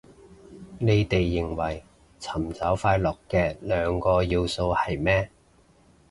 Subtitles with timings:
[0.79, 1.83] 你哋認為
[2.19, 5.29] 尋找快樂嘅兩個要素係咩